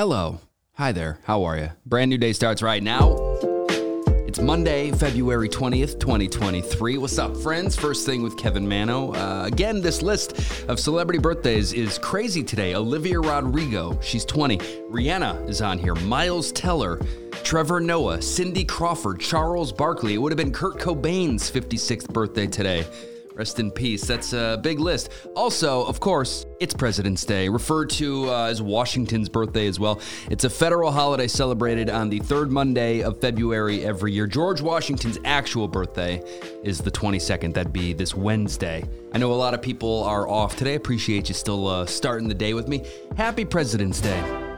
[0.00, 0.40] Hello.
[0.76, 1.18] Hi there.
[1.24, 1.72] How are you?
[1.84, 3.16] Brand new day starts right now.
[4.26, 6.96] It's Monday, February 20th, 2023.
[6.96, 7.76] What's up, friends?
[7.76, 9.12] First thing with Kevin Manno.
[9.12, 12.74] Uh, again, this list of celebrity birthdays is crazy today.
[12.74, 14.56] Olivia Rodrigo, she's 20.
[14.90, 15.94] Rihanna is on here.
[15.94, 16.98] Miles Teller,
[17.44, 20.14] Trevor Noah, Cindy Crawford, Charles Barkley.
[20.14, 22.86] It would have been Kurt Cobain's 56th birthday today.
[23.34, 24.06] Rest in peace.
[24.06, 25.10] That's a big list.
[25.34, 30.00] Also, of course, it's President's Day, referred to uh, as Washington's birthday as well.
[30.30, 34.26] It's a federal holiday celebrated on the third Monday of February every year.
[34.26, 36.22] George Washington's actual birthday
[36.64, 37.54] is the 22nd.
[37.54, 38.84] That'd be this Wednesday.
[39.12, 40.74] I know a lot of people are off today.
[40.74, 42.84] Appreciate you still uh, starting the day with me.
[43.16, 44.49] Happy President's Day.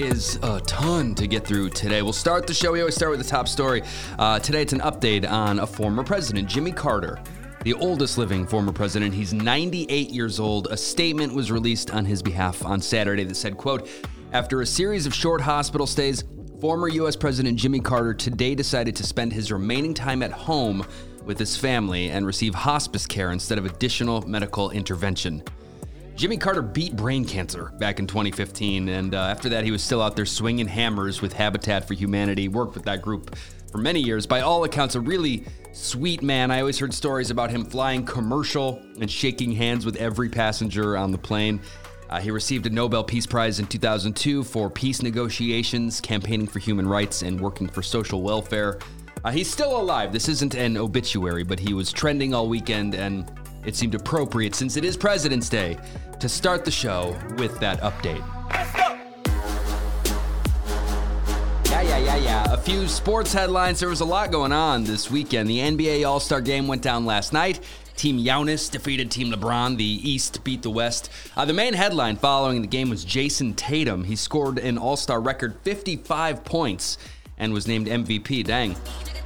[0.00, 2.02] Is a ton to get through today.
[2.02, 2.72] We'll start the show.
[2.72, 3.82] We always start with the top story.
[4.18, 7.18] Uh, today, it's an update on a former president, Jimmy Carter,
[7.64, 9.12] the oldest living former president.
[9.12, 10.68] He's 98 years old.
[10.70, 13.88] A statement was released on his behalf on Saturday that said, "quote
[14.32, 16.22] After a series of short hospital stays,
[16.60, 17.16] former U.S.
[17.16, 20.86] President Jimmy Carter today decided to spend his remaining time at home."
[21.24, 25.42] With his family and receive hospice care instead of additional medical intervention.
[26.18, 30.02] Jimmy Carter beat brain cancer back in 2015, and uh, after that, he was still
[30.02, 32.48] out there swinging hammers with Habitat for Humanity.
[32.48, 33.36] Worked with that group
[33.70, 34.26] for many years.
[34.26, 36.50] By all accounts, a really sweet man.
[36.50, 41.12] I always heard stories about him flying commercial and shaking hands with every passenger on
[41.12, 41.60] the plane.
[42.10, 46.88] Uh, he received a Nobel Peace Prize in 2002 for peace negotiations, campaigning for human
[46.88, 48.80] rights, and working for social welfare.
[49.24, 50.12] Uh, he's still alive.
[50.12, 53.30] This isn't an obituary, but he was trending all weekend, and
[53.64, 55.76] it seemed appropriate since it is President's Day
[56.20, 58.24] to start the show with that update.
[61.70, 62.52] Yeah, yeah, yeah, yeah.
[62.52, 63.78] A few sports headlines.
[63.78, 65.48] There was a lot going on this weekend.
[65.48, 67.60] The NBA All Star game went down last night.
[67.96, 69.76] Team Giannis defeated Team LeBron.
[69.76, 71.10] The East beat the West.
[71.36, 74.04] Uh, the main headline following the game was Jayson Tatum.
[74.04, 76.96] He scored an All Star record 55 points
[77.38, 78.44] and was named MVP.
[78.44, 78.76] Dang.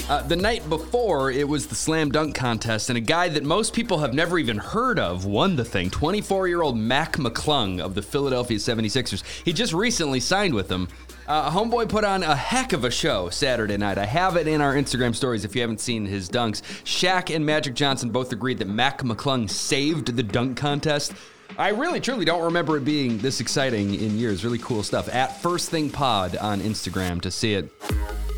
[0.08, 3.72] Uh, the night before, it was the slam dunk contest, and a guy that most
[3.72, 7.94] people have never even heard of won the thing 24 year old Mac McClung of
[7.94, 9.22] the Philadelphia 76ers.
[9.44, 10.88] He just recently signed with them.
[11.28, 13.96] Uh, Homeboy put on a heck of a show Saturday night.
[13.96, 16.62] I have it in our Instagram stories if you haven't seen his dunks.
[16.82, 21.12] Shaq and Magic Johnson both agreed that Mac McClung saved the dunk contest.
[21.58, 24.44] I really, truly don't remember it being this exciting in years.
[24.44, 25.12] Really cool stuff.
[25.12, 27.70] At First Thing Pod on Instagram to see it.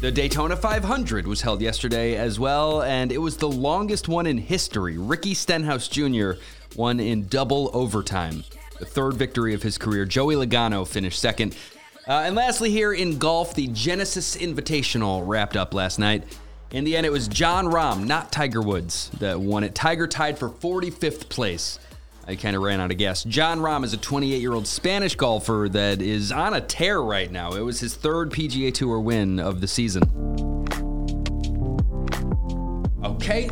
[0.01, 4.37] The Daytona 500 was held yesterday as well, and it was the longest one in
[4.37, 4.99] history.
[4.99, 6.33] Ricky Stenhouse Jr.
[6.77, 8.43] won in double overtime.
[8.81, 10.05] The third victory of his career.
[10.05, 11.57] Joey Logano finished second.
[12.09, 16.25] Uh, and lastly, here in golf, the Genesis Invitational wrapped up last night.
[16.73, 19.75] In the end, it was Jon Rahm, not Tiger Woods, that won it.
[19.75, 21.79] Tiger tied for 45th place.
[22.27, 23.23] I kind of ran out of gas.
[23.25, 27.31] Jon Rahm is a 28 year old Spanish golfer that is on a tear right
[27.31, 27.53] now.
[27.53, 30.03] It was his third PGA Tour win of the season.
[33.05, 33.51] Okay.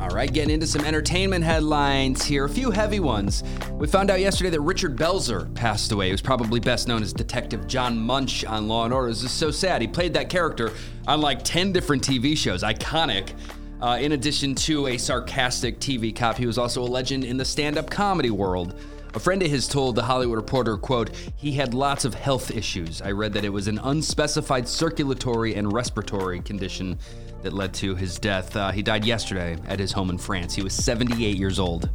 [0.00, 2.44] All right, getting into some entertainment headlines here.
[2.44, 3.42] A few heavy ones.
[3.72, 6.06] We found out yesterday that Richard Belzer passed away.
[6.06, 9.08] He was probably best known as Detective John Munch on Law and Order.
[9.08, 9.82] This is so sad.
[9.82, 10.72] He played that character
[11.08, 12.62] on like 10 different TV shows.
[12.62, 13.32] Iconic.
[13.80, 17.44] Uh, in addition to a sarcastic TV cop, he was also a legend in the
[17.44, 18.74] stand-up comedy world.
[19.14, 23.00] A friend of his told the Hollywood Reporter, quote, he had lots of health issues.
[23.00, 26.98] I read that it was an unspecified circulatory and respiratory condition
[27.42, 28.54] that led to his death.
[28.56, 30.54] Uh, he died yesterday at his home in France.
[30.54, 31.88] He was 78 years old.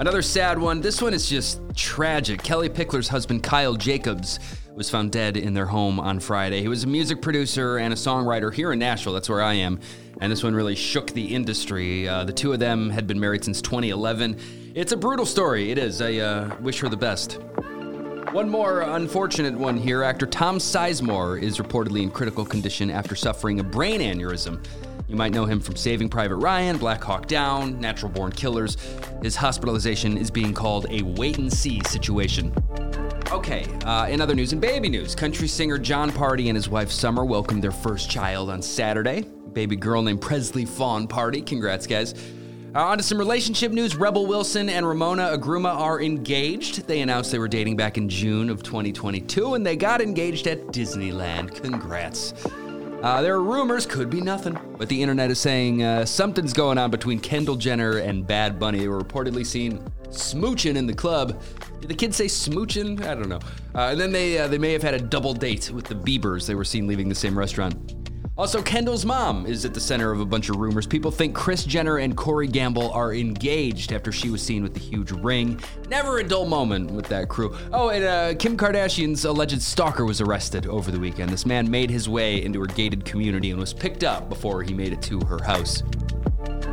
[0.00, 0.80] Another sad one.
[0.80, 2.42] This one is just tragic.
[2.42, 4.40] Kellie Pickler's husband, Kyle Jacobs,
[4.74, 6.60] was found dead in their home on Friday.
[6.60, 9.12] He was a music producer and a songwriter here in Nashville.
[9.12, 9.80] That's where I am
[10.22, 12.08] and this one really shook the industry.
[12.08, 14.38] Uh, the two of them had been married since 2011.
[14.72, 15.72] It's a brutal story.
[15.72, 16.00] It is.
[16.00, 17.40] I uh, wish her the best.
[18.30, 20.04] One more unfortunate one here.
[20.04, 24.64] Actor Tom Sizemore is reportedly in critical condition after suffering a brain aneurysm.
[25.08, 28.76] You might know him from Saving Private Ryan, Black Hawk Down, Natural Born Killers.
[29.22, 32.54] His hospitalization is being called a wait and see situation.
[33.32, 36.90] Okay, uh, in other news and baby news, country singer Jon Pardi and his wife
[36.90, 41.44] Summer welcomed their first child on Saturday baby girl named Presley Fawn Pardi.
[41.44, 42.14] Congrats, guys.
[42.74, 43.96] Uh, on to some relationship news.
[43.96, 46.86] Rebel Wilson and Ramona Agruma are engaged.
[46.86, 50.68] They announced they were dating back in June of 2022, and they got engaged at
[50.68, 51.54] Disneyland.
[51.62, 52.32] Congrats.
[53.02, 56.78] Uh, there are rumors, could be nothing, but the internet is saying uh, something's going
[56.78, 58.78] on between Kendall Jenner and Bad Bunny.
[58.78, 59.78] They were reportedly seen
[60.10, 61.42] smooching in the club.
[61.80, 63.04] Did the kids say smooching?
[63.04, 63.40] I don't know.
[63.74, 66.46] Uh, and then they uh, they may have had a double date with the Biebers.
[66.46, 68.01] They were seen leaving the same restaurant.
[68.38, 70.86] Also, Kendall's mom is at the center of a bunch of rumors.
[70.86, 74.80] People think Kris Jenner and Corey Gamble are engaged after she was seen with the
[74.80, 75.60] huge ring.
[75.90, 77.54] Never a dull moment with that crew.
[77.74, 81.30] Oh, and uh, Kim Kardashian's alleged stalker was arrested over the weekend.
[81.30, 84.72] This man made his way into her gated community and was picked up before he
[84.72, 85.82] made it to her house.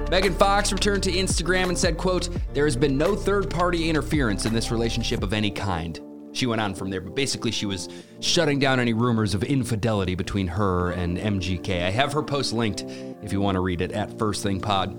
[0.10, 4.54] Megan Fox returned to Instagram and said, quote, There has been no third-party interference in
[4.54, 6.00] this relationship of any kind.
[6.40, 7.90] She went on from there, but basically she was
[8.22, 11.84] shutting down any rumors of infidelity between her and MGK.
[11.84, 12.86] I have her post linked
[13.22, 14.96] if you want to read it at First Thing Pod.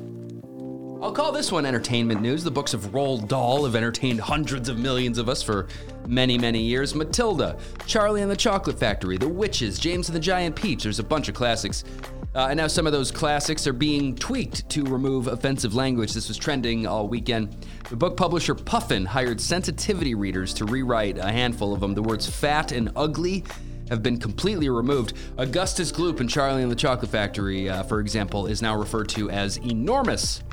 [1.03, 2.45] I'll call this one entertainment news.
[2.45, 5.67] The books of Roald Dahl have entertained hundreds of millions of us for
[6.07, 6.95] many, many years.
[6.95, 7.57] Matilda,
[7.87, 10.83] Charlie and the Chocolate Factory, The Witches, James and the Giant Peach.
[10.83, 11.85] There's a bunch of classics.
[12.33, 16.13] Uh, and now some of those classics are being tweaked to remove offensive language.
[16.13, 17.67] This was trending all weekend.
[17.89, 21.93] The book publisher Puffin hired sensitivity readers to rewrite a handful of them.
[21.93, 23.45] The words fat and ugly
[23.89, 25.15] have been completely removed.
[25.39, 29.29] Augustus Gloop in Charlie and the Chocolate Factory, uh, for example, is now referred to
[29.31, 30.45] as enormous.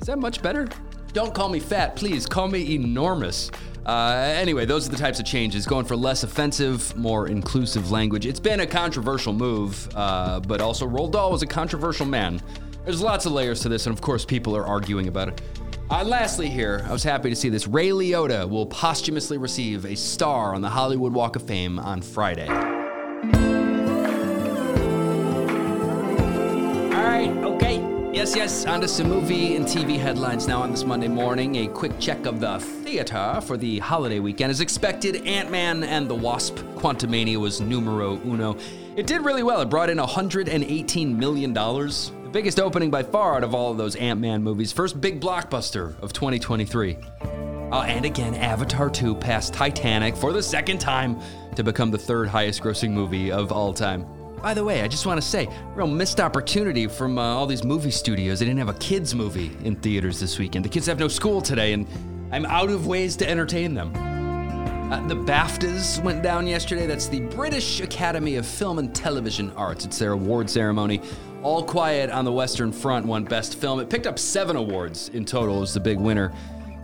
[0.00, 0.68] Is that much better?
[1.12, 2.24] Don't call me fat, please.
[2.24, 3.50] Call me enormous.
[3.86, 5.66] Uh, anyway, those are the types of changes.
[5.66, 8.26] Going for less offensive, more inclusive language.
[8.26, 12.40] It's been a controversial move, uh, but also Roald Dahl was a controversial man.
[12.84, 15.42] There's lots of layers to this, and of course, people are arguing about it.
[15.90, 17.66] Uh, lastly, here, I was happy to see this.
[17.66, 22.73] Ray Liotta will posthumously receive a star on the Hollywood Walk of Fame on Friday.
[28.24, 31.56] Yes, yes, on to some movie and TV headlines now on this Monday morning.
[31.56, 34.50] A quick check of the theater for the holiday weekend.
[34.50, 38.56] As expected, Ant Man and the Wasp Quantumania was numero uno.
[38.96, 39.60] It did really well.
[39.60, 41.52] It brought in $118 million.
[41.52, 44.72] The biggest opening by far out of all of those Ant Man movies.
[44.72, 46.96] First big blockbuster of 2023.
[47.20, 51.20] Uh, and again, Avatar 2 passed Titanic for the second time
[51.56, 54.06] to become the third highest grossing movie of all time.
[54.44, 57.64] By the way, I just want to say, real missed opportunity from uh, all these
[57.64, 58.40] movie studios.
[58.40, 60.66] They didn't have a kids movie in theaters this weekend.
[60.66, 61.86] The kids have no school today, and
[62.30, 63.96] I'm out of ways to entertain them.
[64.92, 66.86] Uh, the BAFTAs went down yesterday.
[66.86, 69.86] That's the British Academy of Film and Television Arts.
[69.86, 71.00] It's their award ceremony.
[71.42, 73.80] All Quiet on the Western Front won Best Film.
[73.80, 75.56] It picked up seven awards in total.
[75.56, 76.34] It was the big winner.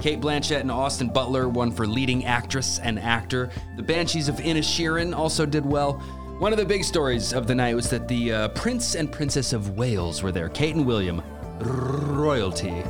[0.01, 3.51] Cate Blanchett and Austin Butler won for leading actress and actor.
[3.77, 6.03] The Banshees of Inisherin also did well.
[6.41, 9.53] One of the big stories of the night was that the uh, Prince and Princess
[9.53, 11.21] of Wales were there, Kate and William,
[11.59, 12.83] royalty.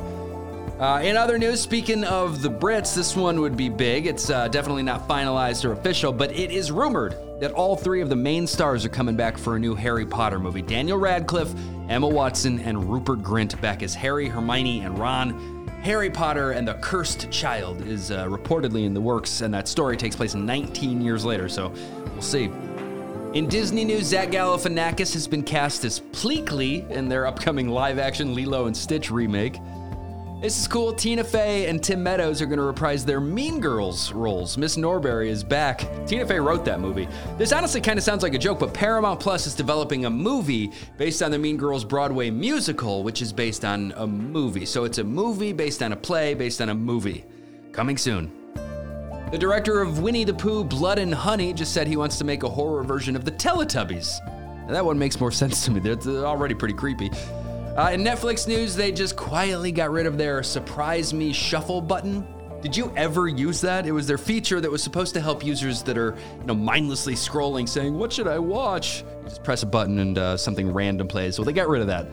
[0.79, 4.07] Uh, in other news, speaking of the Brits, this one would be big.
[4.07, 8.07] It's uh, definitely not finalized or official, but it is rumored that all three of
[8.07, 10.61] the main stars are coming back for a new Harry Potter movie.
[10.61, 11.53] Daniel Radcliffe,
[11.89, 15.67] Emma Watson, and Rupert Grint back as Harry, Hermione, and Ron.
[15.83, 19.97] Harry Potter and the Cursed Child is uh, reportedly in the works, and that story
[19.97, 21.73] takes place 19 years later, so
[22.13, 22.49] we'll see.
[23.33, 28.65] In Disney news, Zach Galifianakis has been cast as Pleakley in their upcoming live-action Lilo
[28.65, 29.57] and Stitch remake.
[30.41, 30.91] This is cool.
[30.91, 34.57] Tina Fey and Tim Meadows are going to reprise their Mean Girls roles.
[34.57, 35.87] Miss Norbury is back.
[36.05, 37.07] Tina Fey wrote that movie.
[37.37, 40.73] This honestly kind of sounds like a joke, but Paramount Plus is developing a movie
[40.97, 44.65] based on the Mean Girls Broadway musical, which is based on a movie.
[44.65, 47.23] So it's a movie based on a play based on a movie.
[47.71, 48.40] Coming soon.
[49.31, 52.43] The director of Winnie the Pooh Blood and Honey just said he wants to make
[52.43, 54.19] a horror version of the Teletubbies.
[54.67, 55.79] Now, that one makes more sense to me.
[55.79, 57.09] They're already pretty creepy.
[57.77, 62.27] Uh, in Netflix news, they just quietly got rid of their Surprise Me Shuffle button.
[62.61, 63.87] Did you ever use that?
[63.87, 67.15] It was their feature that was supposed to help users that are, you know, mindlessly
[67.15, 71.07] scrolling, saying, "What should I watch?" You just press a button and uh, something random
[71.07, 71.39] plays.
[71.39, 72.07] Well, they got rid of that.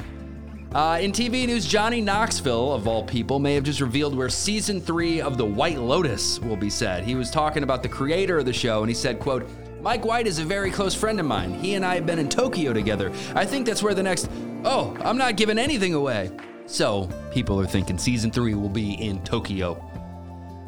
[0.74, 4.82] Uh, in TV news, Johnny Knoxville, of all people, may have just revealed where season
[4.82, 7.04] three of The White Lotus will be set.
[7.04, 9.48] He was talking about the creator of the show, and he said, quote,
[9.80, 11.54] Mike White is a very close friend of mine.
[11.54, 13.10] He and I have been in Tokyo together.
[13.34, 14.28] I think that's where the next.
[14.62, 16.30] Oh, I'm not giving anything away.
[16.66, 19.82] So, people are thinking season three will be in Tokyo.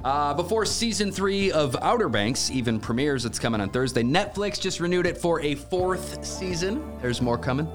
[0.03, 4.03] Uh, before season three of Outer Banks even premieres, it's coming on Thursday.
[4.03, 6.99] Netflix just renewed it for a fourth season.
[7.03, 7.69] There's more coming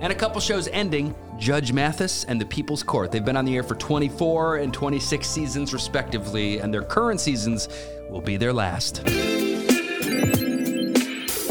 [0.00, 3.10] and a couple shows ending Judge Mathis and The People's Court.
[3.10, 7.68] They've been on the air for 24 and 26 seasons, respectively, and their current seasons
[8.10, 9.02] will be their last.
[9.06, 9.12] Yeah,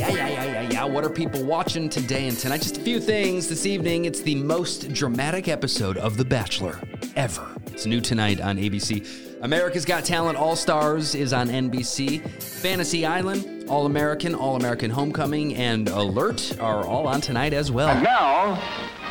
[0.09, 0.83] yeah, yeah, yeah, yeah.
[0.85, 2.61] What are people watching today and tonight?
[2.61, 4.05] Just a few things this evening.
[4.05, 6.79] It's the most dramatic episode of The Bachelor
[7.15, 7.47] ever.
[7.67, 9.32] It's new tonight on ABC.
[9.43, 12.21] America's Got Talent All Stars is on NBC.
[12.41, 17.89] Fantasy Island, All American, All American Homecoming, and Alert are all on tonight as well.
[17.89, 18.57] And now,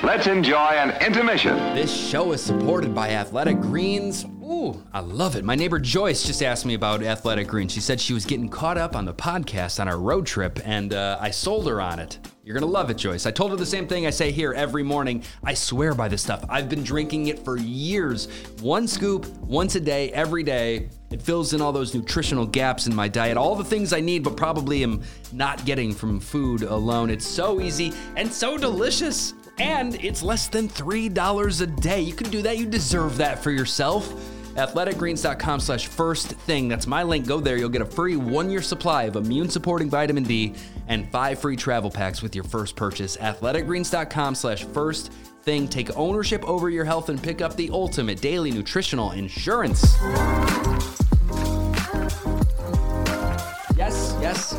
[0.03, 1.55] let's enjoy an intermission.
[1.75, 4.25] This show is supported by Athletic Greens.
[4.43, 5.45] Ooh, I love it.
[5.45, 7.69] My neighbor Joyce just asked me about Athletic Green.
[7.69, 10.93] She said she was getting caught up on the podcast on our road trip, and
[10.93, 12.19] uh, I sold her on it.
[12.43, 13.25] You're gonna love it, Joyce.
[13.25, 15.23] I told her the same thing I say here every morning.
[15.45, 16.45] I swear by this stuff.
[16.49, 18.27] I've been drinking it for years.
[18.61, 20.89] One scoop, once a day, every day.
[21.13, 24.25] It fills in all those nutritional gaps in my diet, all the things I need,
[24.25, 27.11] but probably am not getting from food alone.
[27.11, 29.35] It's so easy and so delicious.
[29.59, 32.01] And it's less than $3 a day.
[32.01, 32.59] You can do that.
[32.59, 34.13] You deserve that for yourself.
[34.55, 36.69] Athleticgreens.com slash first thing.
[36.69, 37.27] That's my link.
[37.27, 37.57] Go there.
[37.57, 40.55] You'll get a free one year supply of immune supporting vitamin D
[40.89, 43.17] and five free travel packs with your first purchase.
[43.17, 45.11] Athleticgreens.com slash first
[45.43, 45.69] thing.
[45.69, 49.83] Take ownership over your health and pick up the ultimate daily nutritional insurance.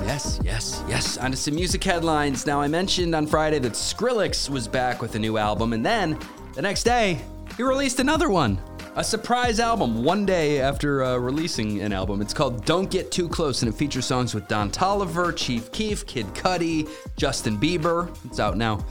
[0.06, 1.18] Yes, yes, yes.
[1.18, 2.46] On to some music headlines.
[2.46, 6.20] Now, I mentioned on Friday that Skrillex was back with a new album, and then
[6.56, 7.22] the next day,
[7.56, 8.60] he released another one.
[8.96, 12.22] A surprise album one day after uh, releasing an album.
[12.22, 16.06] It's called Don't Get Too Close, and it features songs with Don Toliver, Chief Keef,
[16.06, 18.16] Kid Cudi, Justin Bieber.
[18.26, 18.86] It's out now.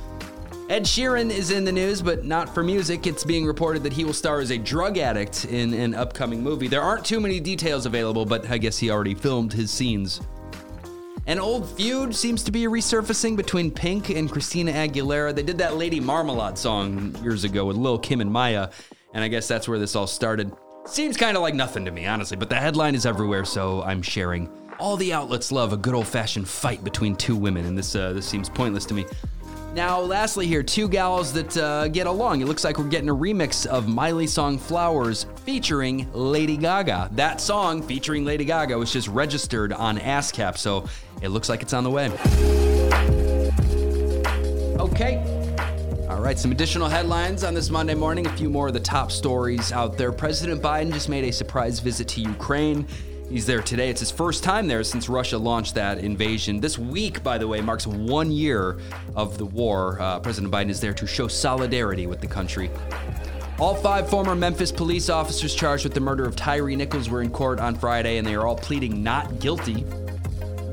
[0.70, 3.06] Ed Sheeran is in the news, but not for music.
[3.06, 6.68] It's being reported that he will star as a drug addict in an upcoming movie.
[6.68, 10.22] There aren't too many details available, but I guess he already filmed his scenes.
[11.26, 15.32] An old feud seems to be resurfacing between Pink and Christina Aguilera.
[15.32, 18.72] They did that Lady Marmalade song years ago with Lil Kim and Mya,
[19.14, 20.50] and I guess that's where this all started.
[20.84, 24.02] Seems kind of like nothing to me, honestly, but the headline is everywhere, so I'm
[24.02, 24.50] sharing.
[24.80, 28.12] All the outlets love a good old fashioned fight between two women, and this uh,
[28.12, 29.06] this seems pointless to me.
[29.74, 32.42] Now, lastly, here, two gals that uh, get along.
[32.42, 37.08] It looks like we're getting a remix of Miley's song Flowers featuring Lady Gaga.
[37.12, 40.86] That song featuring Lady Gaga was just registered on ASCAP, so
[41.22, 42.10] it looks like it's on the way.
[44.78, 45.16] Okay.
[46.10, 48.26] All right, some additional headlines on this Monday morning.
[48.26, 50.12] A few more of the top stories out there.
[50.12, 52.86] President Biden just made a surprise visit to Ukraine.
[53.32, 53.88] He's there today.
[53.88, 56.60] It's his first time there since Russia launched that invasion.
[56.60, 58.78] This week, by the way, marks one year
[59.16, 59.98] of the war.
[59.98, 62.70] Uh, President Biden is there to show solidarity with the country.
[63.58, 67.30] All five former Memphis police officers charged with the murder of Tyre Nichols were in
[67.30, 69.86] court on Friday, and they are all pleading not guilty.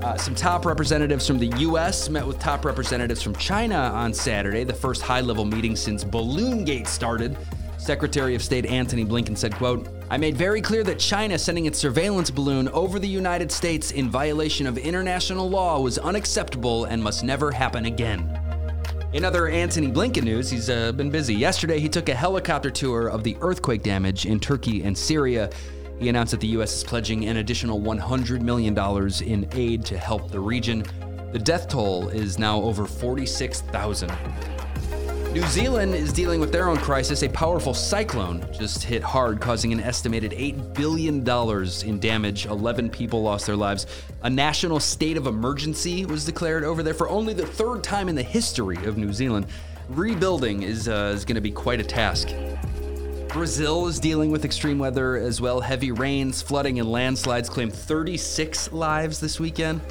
[0.02, 2.10] Uh, some top representatives from the U.S.
[2.10, 6.88] met with top representatives from China on Saturday, the first high-level meeting since Balloon Gate
[6.88, 7.38] started.
[7.80, 11.80] Secretary of State Antony Blinken said, quote, I made very clear that China sending its
[11.80, 17.24] surveillance balloon over the United States in violation of international law was unacceptable and must
[17.24, 18.38] never happen again.
[19.14, 21.34] In other Antony Blinken news, he's uh, been busy.
[21.34, 25.50] Yesterday, he took a helicopter tour of the earthquake damage in Turkey and Syria.
[26.00, 26.76] He announced that the U.S.
[26.76, 28.78] is pledging an additional $100 million
[29.24, 30.84] in aid to help the region.
[31.32, 34.12] The death toll is now over 46,000.
[35.34, 37.22] New Zealand is dealing with their own crisis.
[37.22, 41.18] A powerful cyclone just hit hard, causing an estimated $8 billion
[41.88, 42.48] in damage.
[42.48, 43.86] 11 people lost their lives.
[44.24, 48.16] A national state of emergency was declared over there for only the third time in
[48.16, 49.46] the history of New Zealand.
[49.88, 52.30] Rebuilding is, uh, is going to be quite a task.
[53.28, 55.62] Brazil is dealing with extreme weather as well.
[55.62, 59.82] Heavy rains, flooding, and landslides claimed 36 lives this weekend.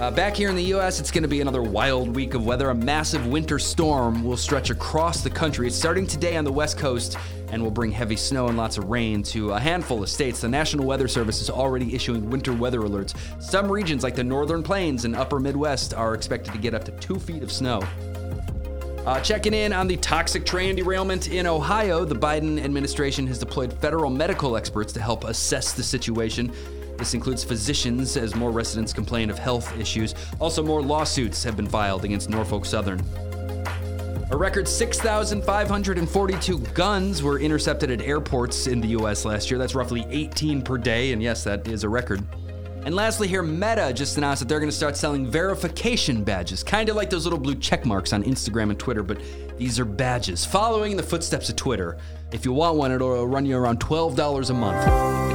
[0.00, 2.70] Uh, back here in the U.S., it's going to be another wild week of weather.
[2.70, 5.68] A massive winter storm will stretch across the country.
[5.68, 7.16] It's starting today on the West Coast
[7.52, 10.40] and will bring heavy snow and lots of rain to a handful of states.
[10.40, 13.14] The National Weather Service is already issuing winter weather alerts.
[13.40, 16.90] Some regions, like the Northern Plains and Upper Midwest, are expected to get up to
[16.98, 17.80] two feet of snow.
[19.06, 23.70] Uh, checking in on the toxic train derailment in Ohio, the Biden administration has deployed
[23.74, 26.50] federal medical experts to help assess the situation.
[26.96, 30.14] This includes physicians, as more residents complain of health issues.
[30.40, 33.00] Also, more lawsuits have been filed against Norfolk Southern.
[34.30, 39.58] A record 6,542 guns were intercepted at airports in the US last year.
[39.58, 42.24] That's roughly 18 per day, and yes, that is a record.
[42.84, 46.88] And lastly, here, Meta just announced that they're going to start selling verification badges, kind
[46.88, 49.20] of like those little blue check marks on Instagram and Twitter, but
[49.56, 51.96] these are badges, following in the footsteps of Twitter.
[52.32, 55.33] If you want one, it'll run you around $12 a month.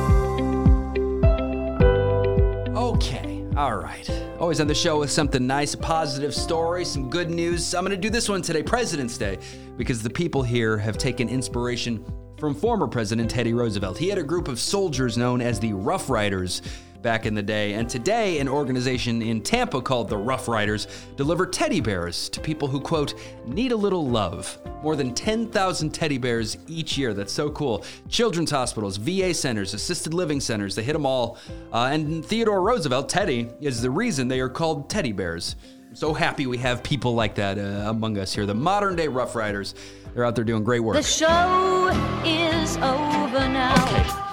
[3.59, 4.09] All right.
[4.39, 7.75] Always on the show with something nice, a positive story, some good news.
[7.75, 9.37] I'm going to do this one today, President's Day,
[9.75, 12.05] because the people here have taken inspiration
[12.37, 13.97] from former President Teddy Roosevelt.
[13.97, 16.61] He had a group of soldiers known as the Rough Riders
[17.01, 17.73] back in the day.
[17.73, 22.67] And today, an organization in Tampa called the Rough Riders deliver teddy bears to people
[22.67, 23.13] who, quote,
[23.45, 24.57] need a little love.
[24.83, 27.13] More than 10,000 teddy bears each year.
[27.13, 27.83] That's so cool.
[28.09, 31.37] Children's hospitals, VA centers, assisted living centers, they hit them all.
[31.71, 35.55] Uh, and Theodore Roosevelt, Teddy, is the reason they are called teddy bears.
[35.93, 38.45] So happy we have people like that uh, among us here.
[38.45, 39.73] The modern day Rough Riders.
[40.13, 40.95] They're out there doing great work.
[40.95, 41.89] The show
[42.25, 44.28] is over now.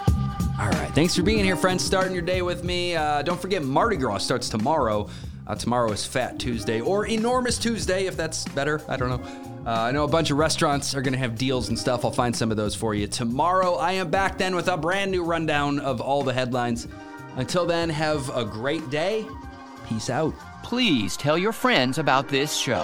[0.59, 0.91] All right.
[0.95, 1.85] Thanks for being here, friends.
[1.85, 2.97] Starting your day with me.
[2.97, 5.09] Uh, don't forget, Mardi Gras starts tomorrow.
[5.47, 8.81] Uh, tomorrow is Fat Tuesday or Enormous Tuesday, if that's better.
[8.89, 9.71] I don't know.
[9.71, 12.07] Uh, I know a bunch of restaurants are going to have deals and stuff.
[12.07, 13.75] I'll find some of those for you tomorrow.
[13.75, 16.89] I am back then with a brand new rundown of all the headlines.
[17.37, 19.27] Until then, have a great day.
[19.87, 20.35] Peace out.
[20.63, 22.83] Please tell your friends about this show.